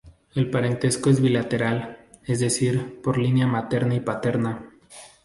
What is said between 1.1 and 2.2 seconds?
es bilateral,